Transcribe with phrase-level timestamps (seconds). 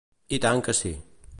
[0.37, 0.95] I tant que sí.